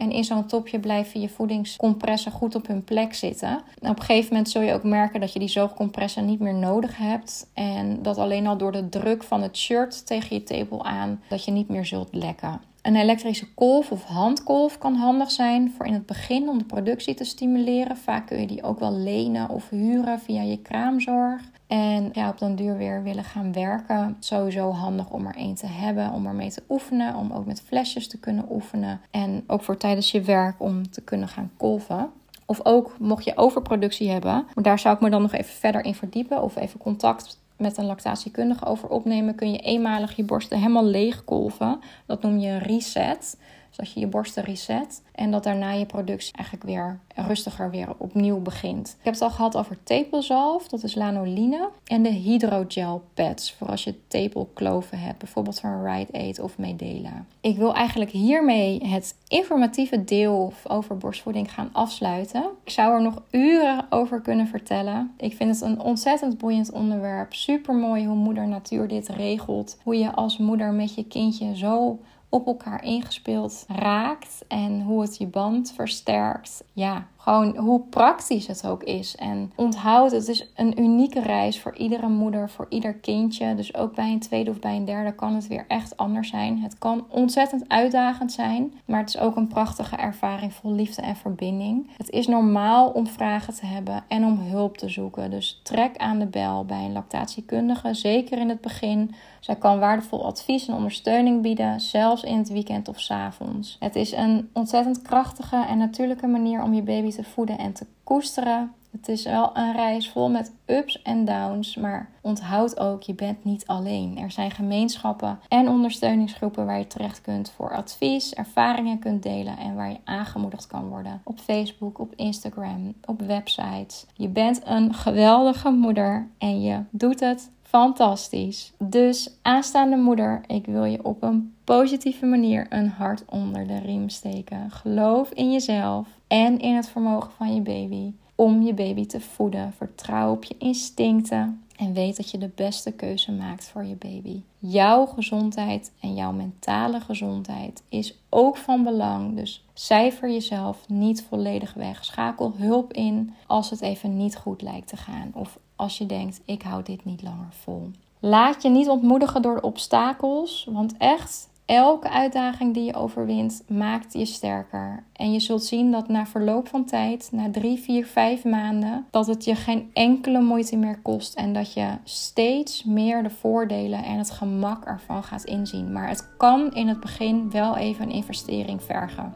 [0.00, 3.60] En in zo'n topje blijven je voedingscompressen goed op hun plek zitten.
[3.80, 6.96] op een gegeven moment zul je ook merken dat je die zoogcompressen niet meer nodig
[6.96, 7.50] hebt.
[7.54, 11.44] En dat alleen al door de druk van het shirt tegen je tepel aan, dat
[11.44, 12.60] je niet meer zult lekken.
[12.82, 17.14] Een elektrische kolf of handkolf kan handig zijn voor in het begin om de productie
[17.14, 17.96] te stimuleren.
[17.96, 21.42] Vaak kun je die ook wel lenen of huren via je kraamzorg.
[21.70, 24.16] En ja, op den duur weer willen gaan werken.
[24.18, 27.14] Sowieso handig om er één te hebben, om ermee te oefenen.
[27.14, 29.00] Om ook met flesjes te kunnen oefenen.
[29.10, 32.10] En ook voor tijdens je werk om te kunnen gaan kolven.
[32.46, 35.84] Of ook mocht je overproductie hebben, maar daar zou ik me dan nog even verder
[35.84, 36.42] in verdiepen.
[36.42, 39.34] Of even contact met een lactatiekundige over opnemen.
[39.34, 41.80] Kun je eenmalig je borsten helemaal leeg kolven.
[42.06, 43.38] Dat noem je reset
[43.70, 45.02] zodat je je borsten reset.
[45.14, 48.88] En dat daarna je productie eigenlijk weer rustiger weer opnieuw begint.
[48.98, 51.70] Ik heb het al gehad over tepelzalf, dat is lanoline.
[51.84, 55.18] En de hydrogel pads, voor als je tepelkloven hebt.
[55.18, 57.24] Bijvoorbeeld van Rite Aid of Medela.
[57.40, 62.44] Ik wil eigenlijk hiermee het informatieve deel over borstvoeding gaan afsluiten.
[62.64, 65.14] Ik zou er nog uren over kunnen vertellen.
[65.16, 67.34] Ik vind het een ontzettend boeiend onderwerp.
[67.34, 69.78] Super mooi hoe moeder natuur dit regelt.
[69.82, 71.98] Hoe je als moeder met je kindje zo
[72.30, 76.64] op elkaar ingespeeld raakt en hoe het je band versterkt.
[76.72, 79.16] Ja, gewoon hoe praktisch het ook is.
[79.16, 83.54] En onthoud, het is een unieke reis voor iedere moeder, voor ieder kindje.
[83.54, 86.58] Dus ook bij een tweede of bij een derde kan het weer echt anders zijn.
[86.58, 91.16] Het kan ontzettend uitdagend zijn, maar het is ook een prachtige ervaring vol liefde en
[91.16, 91.90] verbinding.
[91.96, 95.30] Het is normaal om vragen te hebben en om hulp te zoeken.
[95.30, 99.14] Dus trek aan de bel bij een lactatiekundige, zeker in het begin.
[99.40, 103.76] Zij kan waardevol advies en ondersteuning bieden, zelfs in het weekend of s avonds.
[103.78, 107.86] Het is een ontzettend krachtige en natuurlijke manier om je baby te voeden en te
[108.04, 108.72] koesteren.
[108.90, 113.44] Het is wel een reis vol met ups en downs, maar onthoud ook, je bent
[113.44, 114.18] niet alleen.
[114.18, 119.74] Er zijn gemeenschappen en ondersteuningsgroepen waar je terecht kunt voor advies, ervaringen kunt delen en
[119.74, 121.20] waar je aangemoedigd kan worden.
[121.24, 124.06] Op Facebook, op Instagram, op websites.
[124.14, 128.72] Je bent een geweldige moeder en je doet het fantastisch.
[128.78, 134.08] Dus aanstaande moeder, ik wil je op een positieve manier een hart onder de riem
[134.08, 134.70] steken.
[134.70, 139.72] Geloof in jezelf en in het vermogen van je baby om je baby te voeden.
[139.72, 144.42] Vertrouw op je instincten En weet dat je de beste keuze maakt voor je baby.
[144.58, 149.36] Jouw gezondheid en jouw mentale gezondheid is ook van belang.
[149.36, 152.04] Dus cijfer jezelf niet volledig weg.
[152.04, 155.30] Schakel hulp in als het even niet goed lijkt te gaan.
[155.34, 157.90] Of als je denkt, ik hou dit niet langer vol.
[158.20, 160.68] Laat je niet ontmoedigen door de obstakels.
[160.70, 165.02] Want echt, elke uitdaging die je overwint, maakt je sterker.
[165.12, 169.26] En je zult zien dat na verloop van tijd, na drie, vier, vijf maanden, dat
[169.26, 171.34] het je geen enkele moeite meer kost.
[171.34, 175.92] En dat je steeds meer de voordelen en het gemak ervan gaat inzien.
[175.92, 179.34] Maar het kan in het begin wel even een investering vergen.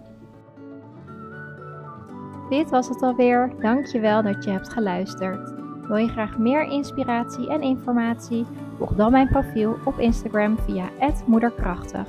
[2.51, 3.53] Dit was het alweer.
[3.61, 5.54] Dankjewel dat je hebt geluisterd.
[5.89, 8.47] Wil je graag meer inspiratie en informatie?
[8.79, 10.89] Volg dan mijn profiel op Instagram via
[11.27, 12.07] @moederkrachtig.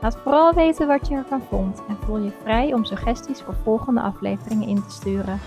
[0.00, 4.00] Laat vooral weten wat je ervan vond en voel je vrij om suggesties voor volgende
[4.00, 5.40] afleveringen in te sturen.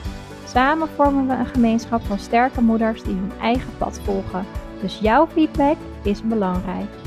[0.45, 4.45] Samen vormen we een gemeenschap van sterke moeders die hun eigen pad volgen.
[4.81, 7.00] Dus jouw feedback is belangrijk.